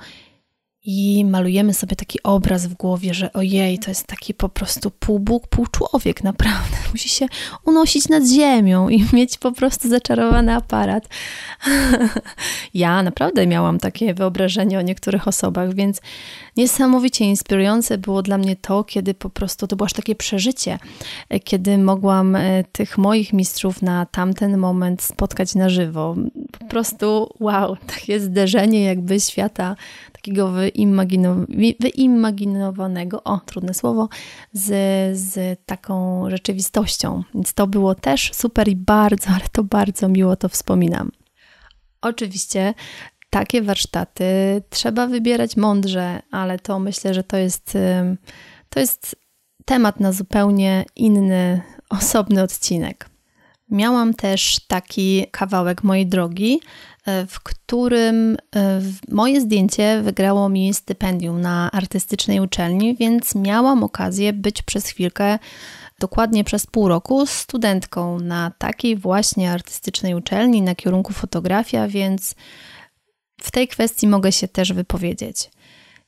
i 0.87 1.25
malujemy 1.25 1.75
sobie 1.75 1.97
taki 1.97 2.23
obraz 2.23 2.66
w 2.66 2.75
głowie, 2.75 3.14
że 3.14 3.33
ojej, 3.33 3.78
to 3.78 3.90
jest 3.90 4.07
taki 4.07 4.35
po 4.35 4.49
prostu 4.49 4.90
pół 4.90 5.19
Bóg, 5.19 5.47
pół 5.47 5.66
człowiek, 5.66 6.25
naprawdę. 6.25 6.76
Musi 6.93 7.09
się 7.09 7.26
unosić 7.64 8.09
nad 8.09 8.26
ziemią 8.26 8.88
i 8.88 9.05
mieć 9.12 9.38
po 9.38 9.52
prostu 9.52 9.88
zaczarowany 9.88 10.55
aparat. 10.55 11.09
ja 12.75 13.02
naprawdę 13.02 13.47
miałam 13.47 13.78
takie 13.78 14.14
wyobrażenie 14.14 14.78
o 14.78 14.83
niektórych 14.83 15.28
osobach, 15.28 15.75
więc 15.75 16.00
niesamowicie 16.57 17.25
inspirujące 17.25 17.99
było 17.99 18.23
dla 18.23 18.38
mnie 18.38 18.57
to, 18.57 18.85
kiedy 18.85 19.14
po 19.14 19.31
prostu 19.31 19.66
to 19.66 19.76
było 19.76 19.85
aż 19.87 19.93
takie 19.93 20.14
przeżycie, 20.14 20.78
kiedy 21.45 21.78
mogłam 21.78 22.37
e, 22.37 22.64
tych 22.64 22.99
moich 22.99 23.33
mistrzów 23.33 23.83
na 23.83 24.07
tamten 24.07 24.59
moment 24.59 25.02
spotkać 25.02 25.55
na 25.55 25.69
żywo. 25.69 26.14
Po 26.59 26.64
prostu 26.64 27.35
wow, 27.40 27.76
takie 27.87 28.21
zderzenie 28.21 28.85
jakby 28.85 29.21
świata 29.21 29.76
takiego 30.26 30.52
wyimaginowanego, 31.78 33.23
o 33.25 33.40
trudne 33.47 33.75
słowo, 33.75 34.09
z, 34.52 34.68
z 35.18 35.61
taką 35.66 36.25
rzeczywistością. 36.30 37.23
Więc 37.35 37.54
to 37.54 37.66
było 37.66 37.95
też 37.95 38.30
super 38.35 38.68
i 38.68 38.76
bardzo, 38.76 39.30
ale 39.30 39.45
to 39.52 39.64
bardzo 39.64 40.09
miło 40.09 40.37
to 40.37 40.49
wspominam. 40.49 41.11
Oczywiście 42.00 42.75
takie 43.30 43.62
warsztaty 43.62 44.25
trzeba 44.71 45.06
wybierać 45.06 45.56
mądrze, 45.56 46.23
ale 46.30 46.59
to 46.59 46.78
myślę, 46.78 47.14
że 47.14 47.25
to 47.25 47.37
jest, 47.37 47.78
to 48.68 48.80
jest 48.80 49.16
temat 49.64 50.00
na 50.00 50.12
zupełnie 50.12 50.85
inny, 50.97 51.61
osobny 51.90 52.42
odcinek. 52.42 53.15
Miałam 53.70 54.14
też 54.14 54.61
taki 54.68 55.26
kawałek 55.30 55.85
mojej 55.85 56.06
drogi, 56.06 56.61
e, 57.06 57.26
w 57.26 57.40
którym 57.40 58.37
e, 58.56 58.80
moje 59.08 59.40
zdjęcie 59.40 60.02
wygrało 60.02 60.49
mi 60.49 60.75
stypendium 60.75 61.40
na 61.40 61.70
artystycznej 61.70 62.40
uczelni, 62.40 62.96
więc 62.96 63.35
miałam 63.35 63.85
okazję 63.85 64.32
być 64.32 64.62
przez 64.62 64.87
chwilkę, 64.87 65.38
dokładnie 65.99 66.44
przez 66.44 66.66
pół 66.66 66.88
roku, 66.88 67.26
studentką 67.26 68.20
na 68.20 68.52
takiej 68.58 68.96
właśnie 68.96 69.52
artystycznej 69.52 70.14
uczelni 70.14 70.62
na 70.62 70.75
kierunku 70.75 71.12
fotografia, 71.12 71.88
więc 71.88 72.35
w 73.40 73.50
tej 73.50 73.68
kwestii 73.68 74.06
mogę 74.06 74.32
się 74.32 74.49
też 74.49 74.73
wypowiedzieć. 74.73 75.50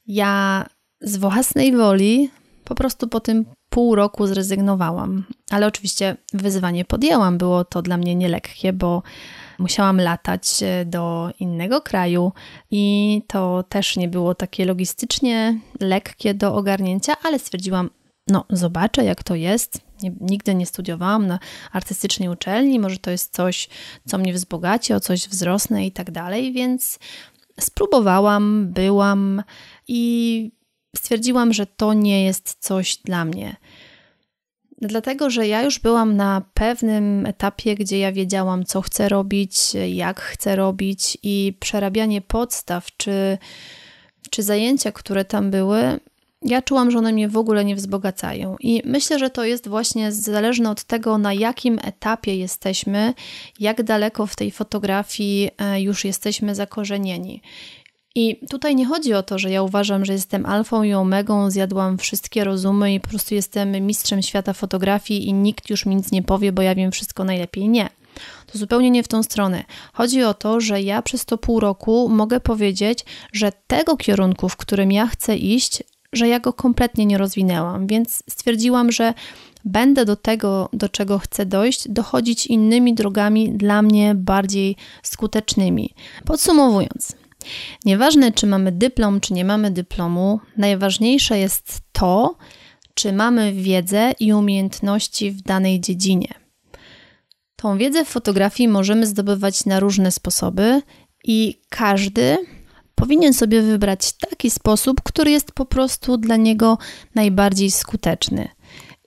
Ja 0.06 0.66
z 1.00 1.16
własnej 1.16 1.76
woli 1.76 2.30
po 2.68 2.75
prostu 2.75 3.08
po 3.08 3.20
tym 3.20 3.46
pół 3.70 3.94
roku 3.94 4.26
zrezygnowałam. 4.26 5.25
Ale 5.50 5.66
oczywiście 5.66 6.16
wyzwanie 6.32 6.84
podjęłam. 6.84 7.38
Było 7.38 7.64
to 7.64 7.82
dla 7.82 7.96
mnie 7.96 8.14
nielekkie, 8.14 8.72
bo 8.72 9.02
musiałam 9.58 10.00
latać 10.00 10.62
e, 10.62 10.84
do 10.84 11.30
innego 11.40 11.80
kraju 11.80 12.32
i 12.70 13.22
to 13.26 13.64
też 13.68 13.96
nie 13.96 14.08
było 14.08 14.34
takie 14.34 14.64
logistycznie 14.64 15.60
lekkie 15.80 16.34
do 16.34 16.54
ogarnięcia, 16.54 17.14
ale 17.25 17.38
stwierdziłam, 17.38 17.90
no 18.26 18.44
zobaczę 18.50 19.04
jak 19.04 19.22
to 19.22 19.34
jest. 19.34 19.80
Nigdy 20.20 20.54
nie 20.54 20.66
studiowałam 20.66 21.26
na 21.26 21.38
artystycznej 21.72 22.28
uczelni, 22.28 22.78
może 22.78 22.98
to 22.98 23.10
jest 23.10 23.34
coś, 23.34 23.68
co 24.06 24.18
mnie 24.18 24.32
wzbogaci, 24.32 24.94
o 24.94 25.00
coś 25.00 25.28
wzrosnę 25.28 25.87
i 25.87 25.92
tak 25.92 26.10
dalej, 26.10 26.52
więc 26.52 26.98
spróbowałam, 27.60 28.68
byłam 28.72 29.42
i 29.88 30.57
stwierdziłam, 30.97 31.52
że 31.52 31.66
to 31.66 31.92
nie 31.92 32.25
jest 32.25 32.57
coś 32.61 32.97
dla 32.97 33.25
mnie. 33.25 33.57
Dlatego, 34.80 35.30
że 35.30 35.47
ja 35.49 35.62
już 35.62 35.78
byłam 35.78 36.16
na 36.16 36.42
pewnym 36.54 37.26
etapie, 37.26 37.75
gdzie 37.75 37.99
ja 37.99 38.12
wiedziałam, 38.12 38.64
co 38.64 38.80
chcę 38.83 39.09
robić, 39.09 39.57
jak 39.88 40.21
chcę 40.21 40.57
robić, 40.57 41.18
i 41.23 41.57
przerabianie 41.61 42.21
podstaw, 42.21 42.97
czy, 42.97 43.38
czy 44.30 44.42
zajęcia, 44.42 44.92
które 44.92 45.25
tam 45.25 45.50
były, 45.50 46.00
ja 46.42 46.62
czułam, 46.62 46.90
że 46.90 46.99
one 46.99 47.12
mnie 47.12 47.28
w 47.28 47.37
ogóle 47.37 47.64
nie 47.64 47.76
wzbogacają. 47.76 48.57
I 48.61 48.83
myślę, 48.85 49.18
że 49.18 49.30
to 49.30 49.45
jest 49.45 49.68
właśnie 49.68 50.12
zależne 50.12 50.71
od 50.71 50.85
tego, 50.85 51.18
na 51.18 51.33
jakim 51.33 51.78
etapie 51.85 52.37
jesteśmy, 52.37 53.14
jak 53.61 53.83
daleko 53.83 54.26
w 54.26 54.37
tej 54.37 54.50
fotografii 54.50 55.50
e, 55.59 55.80
już 55.83 56.04
jesteśmy 56.04 56.54
zakorzenieni. 56.54 57.42
I 58.18 58.37
tutaj 58.50 58.76
nie 58.76 58.87
chodzi 58.87 59.14
o 59.14 59.22
to, 59.22 59.38
że 59.38 59.50
ja 59.50 59.62
uważam, 59.62 60.04
że 60.04 60.12
jestem 60.12 60.46
alfą 60.46 60.82
i 60.82 60.94
omegą, 60.94 61.50
zjadłam 61.50 61.98
wszystkie 61.98 62.44
rozumy 62.44 62.94
i 62.94 63.00
po 63.00 63.08
prostu 63.08 63.34
jestem 63.34 63.87
mistrzem 63.87 64.22
świata 64.22 64.52
fotografii 64.52 65.28
i 65.28 65.32
nikt 65.32 65.70
już 65.70 65.87
mi 65.87 65.96
nic 65.96 66.12
nie 66.12 66.22
powie, 66.22 66.52
bo 66.52 66.62
ja 66.62 66.75
wiem 66.75 66.92
wszystko 66.92 67.25
najlepiej. 67.25 67.68
Nie. 67.68 67.88
To 68.46 68.58
zupełnie 68.58 68.90
nie 68.90 69.02
w 69.02 69.08
tą 69.08 69.22
stronę. 69.22 69.64
Chodzi 69.92 70.22
o 70.22 70.34
to, 70.34 70.60
że 70.60 70.82
ja 70.82 71.02
przez 71.02 71.25
to 71.25 71.38
pół 71.38 71.60
roku 71.60 72.08
mogę 72.08 72.40
powiedzieć, 72.40 73.04
że 73.32 73.52
tego 73.66 73.96
kierunku, 73.96 74.48
w 74.48 74.56
którym 74.56 74.92
ja 74.92 75.06
chcę 75.06 75.37
iść, 75.37 75.82
że 76.12 76.28
ja 76.28 76.40
go 76.40 76.52
kompletnie 76.52 77.06
nie 77.06 77.18
rozwinęłam, 77.18 77.87
więc 77.87 78.22
stwierdziłam, 78.30 78.92
że 78.92 79.14
będę 79.64 80.04
do 80.04 80.16
tego, 80.16 80.68
do 80.72 80.88
czego 80.88 81.18
chcę 81.18 81.46
dojść, 81.46 81.88
dochodzić 81.88 82.46
innymi 82.46 82.94
drogami 82.94 83.52
dla 83.52 83.82
mnie 83.82 84.14
bardziej 84.14 84.76
skutecznymi. 85.02 85.94
Podsumowując, 86.25 87.16
nieważne 87.85 88.33
czy 88.33 88.47
mamy 88.47 88.73
dyplom, 88.73 89.21
czy 89.21 89.33
nie 89.33 89.45
mamy 89.45 89.71
dyplomu, 89.71 90.40
najważniejsze 90.57 91.38
jest 91.38 91.80
to, 91.92 92.37
czy 92.95 93.12
mamy 93.12 93.52
wiedzę 93.52 94.12
i 94.21 94.33
umiejętności 94.33 95.30
w 95.30 95.42
danej 95.42 95.80
dziedzinie. 95.80 96.35
Tą 97.57 97.78
wiedzę 97.78 98.04
w 98.04 98.09
fotografii 98.09 98.68
możemy 98.68 99.07
zdobywać 99.07 99.64
na 99.64 99.80
różne 99.80 100.11
sposoby 100.11 100.83
i 101.25 101.61
każdy 101.68 102.38
powinien 102.95 103.35
sobie 103.35 103.62
wybrać 103.62 104.12
taki 104.12 104.50
sposób, 104.50 105.02
który 105.02 105.30
jest 105.30 105.52
po 105.52 105.66
prostu 105.66 106.16
dla 106.16 106.37
niego 106.37 106.78
najbardziej 107.14 107.71
skuteczny. 107.71 108.49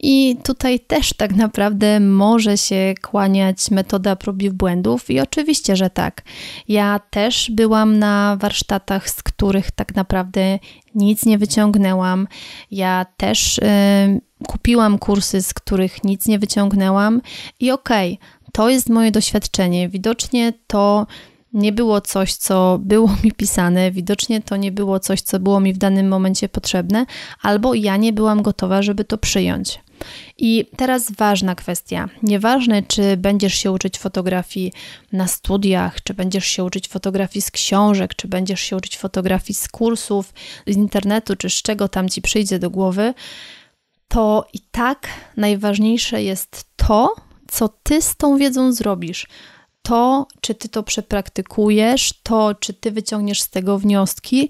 I 0.04 0.38
tutaj 0.44 0.80
też 0.80 1.14
tak 1.14 1.36
naprawdę 1.36 2.00
może 2.00 2.58
się 2.58 2.94
kłaniać 3.02 3.72
metoda 3.72 4.16
prób 4.16 4.42
i 4.42 4.50
błędów, 4.50 5.10
i 5.10 5.20
oczywiście, 5.20 5.76
że 5.76 5.90
tak. 5.90 6.22
Ja 6.68 7.00
też 7.10 7.52
byłam 7.52 8.00
na 8.00 8.38
warsztatach, 8.40 9.10
z 9.10 9.24
których 9.24 9.72
tak 9.72 9.96
naprawdę 9.96 10.60
nic 10.96 11.26
nie 11.26 11.38
wyciągnęłam. 11.38 12.28
Ja 12.72 13.06
też 13.18 13.58
y, 13.58 13.62
kupiłam 14.48 14.98
kursy, 14.98 15.42
z 15.42 15.54
których 15.54 16.04
nic 16.04 16.28
nie 16.28 16.40
wyciągnęłam, 16.40 17.22
i 17.60 17.72
okej, 17.72 18.14
okay, 18.14 18.52
to 18.52 18.70
jest 18.70 18.90
moje 18.90 19.12
doświadczenie. 19.12 19.90
Widocznie 19.90 20.54
to 20.68 21.08
nie 21.54 21.72
było 21.72 22.02
coś, 22.02 22.34
co 22.34 22.80
było 22.82 23.10
mi 23.24 23.32
pisane, 23.32 23.92
widocznie 23.92 24.42
to 24.42 24.58
nie 24.58 24.72
było 24.72 25.00
coś, 25.00 25.22
co 25.22 25.40
było 25.40 25.60
mi 25.60 25.74
w 25.74 25.78
danym 25.78 26.08
momencie 26.08 26.50
potrzebne, 26.50 27.06
albo 27.42 27.74
ja 27.74 27.98
nie 27.98 28.14
byłam 28.14 28.42
gotowa, 28.42 28.82
żeby 28.82 29.04
to 29.04 29.18
przyjąć. 29.18 29.80
I 30.38 30.66
teraz 30.78 31.12
ważna 31.12 31.56
kwestia. 31.56 32.10
Nieważne, 32.24 32.84
czy 32.84 33.18
będziesz 33.18 33.54
się 33.54 33.72
uczyć 33.72 34.00
fotografii 34.00 34.74
na 35.12 35.28
studiach, 35.28 36.04
czy 36.04 36.14
będziesz 36.14 36.46
się 36.46 36.64
uczyć 36.64 36.88
fotografii 36.88 37.42
z 37.42 37.52
książek, 37.52 38.16
czy 38.16 38.28
będziesz 38.28 38.62
się 38.62 38.76
uczyć 38.76 38.98
fotografii 38.98 39.56
z 39.56 39.68
kursów, 39.68 40.34
z 40.68 40.78
internetu, 40.78 41.36
czy 41.36 41.50
z 41.50 41.62
czego 41.62 41.88
tam 41.88 42.10
ci 42.10 42.22
przyjdzie 42.22 42.60
do 42.60 42.70
głowy, 42.70 43.14
to 44.08 44.48
i 44.54 44.60
tak 44.72 45.08
najważniejsze 45.38 46.24
jest 46.24 46.66
to, 46.76 47.16
co 47.48 47.70
ty 47.84 48.02
z 48.02 48.16
tą 48.16 48.38
wiedzą 48.38 48.74
zrobisz 48.74 49.28
to, 49.82 50.28
czy 50.42 50.56
ty 50.56 50.70
to 50.70 50.84
przepraktykujesz, 50.84 52.14
to, 52.24 52.56
czy 52.56 52.74
ty 52.74 52.92
wyciągniesz 52.92 53.42
z 53.42 53.50
tego 53.50 53.80
wnioski, 53.80 54.50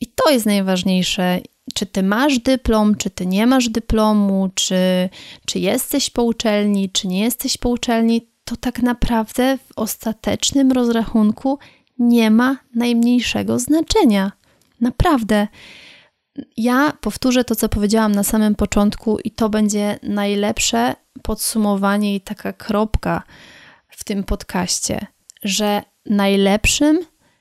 i 0.00 0.06
to 0.06 0.30
jest 0.30 0.46
najważniejsze. 0.46 1.40
Czy 1.74 1.86
ty 1.86 2.02
masz 2.02 2.38
dyplom, 2.38 2.94
czy 2.94 3.10
ty 3.10 3.26
nie 3.26 3.46
masz 3.46 3.68
dyplomu, 3.68 4.50
czy, 4.54 5.08
czy 5.46 5.58
jesteś 5.58 6.10
po 6.10 6.22
uczelni, 6.22 6.90
czy 6.90 7.08
nie 7.08 7.20
jesteś 7.20 7.56
po 7.56 7.68
uczelni, 7.68 8.28
to 8.44 8.56
tak 8.56 8.82
naprawdę 8.82 9.58
w 9.58 9.72
ostatecznym 9.76 10.72
rozrachunku 10.72 11.58
nie 11.98 12.30
ma 12.30 12.56
najmniejszego 12.74 13.58
znaczenia. 13.58 14.32
Naprawdę. 14.80 15.48
Ja 16.56 16.92
powtórzę 17.00 17.44
to, 17.44 17.56
co 17.56 17.68
powiedziałam 17.68 18.12
na 18.12 18.22
samym 18.22 18.54
początku, 18.54 19.18
i 19.24 19.30
to 19.30 19.48
będzie 19.48 19.98
najlepsze 20.02 20.94
podsumowanie 21.22 22.14
i 22.14 22.20
taka 22.20 22.52
kropka 22.52 23.22
w 23.88 24.04
tym 24.04 24.24
podcaście, 24.24 25.06
że 25.42 25.82
najlepszym, 26.06 26.98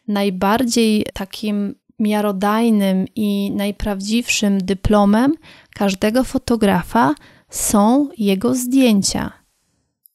najbardziej 0.08 1.06
takim 1.13 1.76
miarodajnym 2.02 3.06
i 3.16 3.52
najprawdziwszym 3.52 4.58
dyplomem 4.58 5.34
każdego 5.74 6.24
fotografa 6.24 7.16
są 7.50 8.10
jego 8.18 8.56
zdjęcia. 8.56 9.32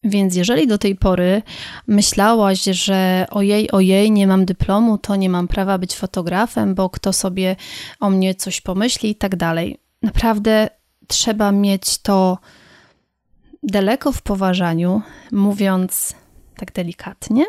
Więc 0.05 0.35
jeżeli 0.35 0.67
do 0.67 0.79
tej 0.79 0.97
pory 0.97 1.43
myślałaś, 1.87 2.63
że 2.65 3.27
ojej, 3.31 3.71
ojej, 3.71 4.11
nie 4.11 4.27
mam 4.27 4.45
dyplomu, 4.45 4.99
to 4.99 5.17
nie 5.17 5.31
mam 5.31 5.49
prawa 5.49 5.79
być 5.79 5.95
fotografem, 5.95 6.75
bo 6.75 6.91
kto 6.91 7.13
sobie 7.13 7.57
o 8.01 8.11
mnie 8.11 8.35
coś 8.35 8.61
pomyśli 8.61 9.11
i 9.11 9.15
tak 9.15 9.37
dalej. 9.37 9.79
Naprawdę 10.03 10.69
trzeba 11.07 11.53
mieć 11.53 11.99
to 11.99 12.39
daleko 13.63 14.13
w 14.13 14.23
poważaniu, 14.23 15.03
mówiąc 15.33 16.15
tak 16.57 16.73
delikatnie, 16.73 17.45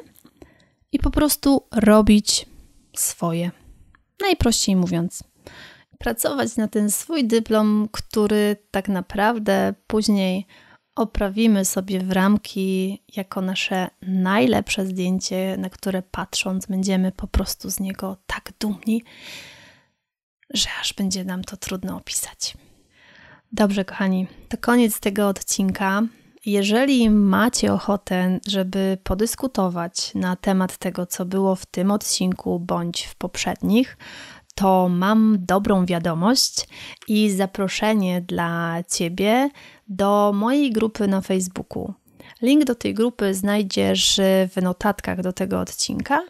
i 0.92 1.00
po 1.00 1.12
prostu 1.12 1.64
robić 1.72 2.46
swoje. 2.94 3.52
Najprościej 4.22 4.76
mówiąc, 4.76 5.24
pracować 5.98 6.56
na 6.56 6.68
ten 6.68 6.92
swój 6.92 7.28
dyplom, 7.28 7.90
który 7.92 8.58
tak 8.72 8.90
naprawdę 8.90 9.74
później 9.88 10.46
oprawimy 10.96 11.66
sobie 11.66 12.00
w 12.00 12.12
ramki 12.12 13.02
jako 13.16 13.42
nasze 13.42 13.88
najlepsze 14.02 14.86
zdjęcie, 14.86 15.58
na 15.58 15.70
które 15.70 16.02
patrząc 16.02 16.66
będziemy 16.66 17.12
po 17.12 17.28
prostu 17.28 17.70
z 17.70 17.80
niego 17.80 18.18
tak 18.28 18.54
dumni, 18.60 19.04
że 20.54 20.70
aż 20.82 20.94
będzie 20.94 21.26
nam 21.26 21.44
to 21.44 21.58
trudno 21.58 21.98
opisać. 21.98 22.58
Dobrze, 23.52 23.86
kochani, 23.86 24.28
to 24.50 24.58
koniec 24.58 25.00
tego 25.00 25.28
odcinka. 25.28 26.02
Jeżeli 26.48 27.10
macie 27.10 27.74
ochotę, 27.74 28.40
żeby 28.48 28.98
podyskutować 29.04 30.14
na 30.16 30.36
temat 30.36 30.78
tego, 30.78 31.06
co 31.06 31.26
było 31.26 31.56
w 31.56 31.66
tym 31.66 31.92
odcinku 31.92 32.60
bądź 32.60 33.04
w 33.04 33.16
poprzednich, 33.16 33.98
to 34.56 34.90
mam 34.90 35.38
dobrą 35.40 35.86
wiadomość 35.86 36.68
i 37.08 37.32
zaproszenie 37.32 38.22
dla 38.22 38.84
Ciebie 38.92 39.50
do 39.88 40.32
mojej 40.36 40.72
grupy 40.72 41.08
na 41.08 41.22
Facebooku. 41.22 41.94
Link 42.42 42.64
do 42.64 42.76
tej 42.76 42.94
grupy 42.94 43.34
znajdziesz 43.34 44.20
w 44.56 44.62
notatkach 44.62 45.22
do 45.22 45.34
tego 45.34 45.60
odcinka. 45.60 46.22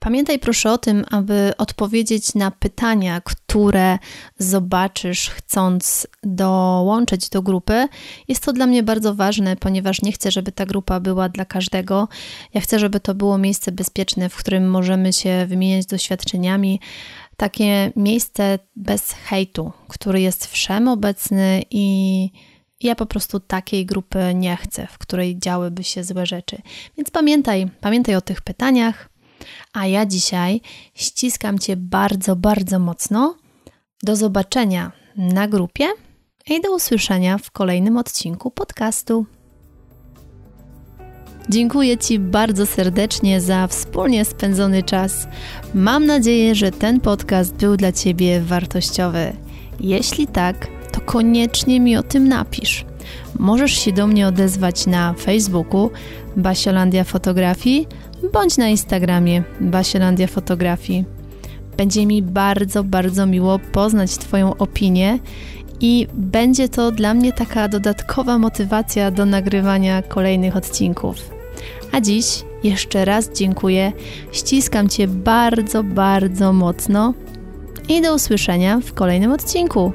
Pamiętaj 0.00 0.38
proszę 0.38 0.72
o 0.72 0.78
tym, 0.78 1.04
aby 1.10 1.52
odpowiedzieć 1.58 2.34
na 2.34 2.50
pytania, 2.50 3.20
które 3.20 3.98
zobaczysz, 4.38 5.30
chcąc 5.30 6.06
dołączyć 6.22 7.28
do 7.28 7.42
grupy. 7.42 7.88
Jest 8.28 8.44
to 8.44 8.52
dla 8.52 8.66
mnie 8.66 8.82
bardzo 8.82 9.14
ważne, 9.14 9.56
ponieważ 9.56 10.02
nie 10.02 10.12
chcę, 10.12 10.30
żeby 10.30 10.52
ta 10.52 10.66
grupa 10.66 11.00
była 11.00 11.28
dla 11.28 11.44
każdego. 11.44 12.08
Ja 12.54 12.60
chcę, 12.60 12.78
żeby 12.78 13.00
to 13.00 13.14
było 13.14 13.38
miejsce 13.38 13.72
bezpieczne, 13.72 14.28
w 14.28 14.36
którym 14.36 14.70
możemy 14.70 15.12
się 15.12 15.46
wymieniać 15.46 15.86
doświadczeniami. 15.86 16.80
Takie 17.36 17.92
miejsce 17.96 18.58
bez 18.76 19.12
hejtu, 19.12 19.72
który 19.88 20.20
jest 20.20 20.46
wszechobecny 20.46 21.62
i 21.70 22.30
ja 22.80 22.94
po 22.94 23.06
prostu 23.06 23.40
takiej 23.40 23.86
grupy 23.86 24.34
nie 24.34 24.56
chcę, 24.56 24.86
w 24.86 24.98
której 24.98 25.38
działyby 25.38 25.84
się 25.84 26.04
złe 26.04 26.26
rzeczy. 26.26 26.62
Więc 26.96 27.10
pamiętaj, 27.10 27.70
pamiętaj 27.80 28.14
o 28.14 28.20
tych 28.20 28.40
pytaniach 28.40 29.08
a 29.72 29.86
ja 29.86 30.06
dzisiaj 30.06 30.60
ściskam 30.94 31.58
Cię 31.58 31.76
bardzo, 31.76 32.36
bardzo 32.36 32.78
mocno. 32.78 33.34
Do 34.02 34.16
zobaczenia 34.16 34.92
na 35.16 35.48
grupie 35.48 35.86
i 36.50 36.60
do 36.60 36.74
usłyszenia 36.74 37.38
w 37.38 37.50
kolejnym 37.50 37.96
odcinku 37.96 38.50
podcastu. 38.50 39.26
Dziękuję 41.48 41.98
Ci 41.98 42.18
bardzo 42.18 42.66
serdecznie 42.66 43.40
za 43.40 43.66
wspólnie 43.66 44.24
spędzony 44.24 44.82
czas. 44.82 45.28
Mam 45.74 46.06
nadzieję, 46.06 46.54
że 46.54 46.70
ten 46.70 47.00
podcast 47.00 47.54
był 47.54 47.76
dla 47.76 47.92
Ciebie 47.92 48.40
wartościowy. 48.40 49.32
Jeśli 49.80 50.26
tak, 50.26 50.68
to 50.92 51.00
koniecznie 51.00 51.80
mi 51.80 51.96
o 51.96 52.02
tym 52.02 52.28
napisz. 52.28 52.87
Możesz 53.38 53.72
się 53.72 53.92
do 53.92 54.06
mnie 54.06 54.26
odezwać 54.26 54.86
na 54.86 55.12
Facebooku 55.12 55.90
Basiolandia 56.36 57.04
Fotografii 57.04 57.86
bądź 58.32 58.56
na 58.56 58.68
Instagramie 58.68 59.42
Basielandia 59.60 60.26
Fotografii. 60.26 61.04
Będzie 61.76 62.06
mi 62.06 62.22
bardzo, 62.22 62.84
bardzo 62.84 63.26
miło 63.26 63.58
poznać 63.58 64.18
Twoją 64.18 64.56
opinię 64.56 65.18
i 65.80 66.06
będzie 66.14 66.68
to 66.68 66.92
dla 66.92 67.14
mnie 67.14 67.32
taka 67.32 67.68
dodatkowa 67.68 68.38
motywacja 68.38 69.10
do 69.10 69.26
nagrywania 69.26 70.02
kolejnych 70.02 70.56
odcinków. 70.56 71.16
A 71.92 72.00
dziś 72.00 72.44
jeszcze 72.62 73.04
raz 73.04 73.30
dziękuję, 73.32 73.92
ściskam 74.32 74.88
Cię 74.88 75.08
bardzo, 75.08 75.82
bardzo 75.82 76.52
mocno 76.52 77.14
i 77.88 78.02
do 78.02 78.14
usłyszenia 78.14 78.80
w 78.80 78.92
kolejnym 78.94 79.32
odcinku. 79.32 79.92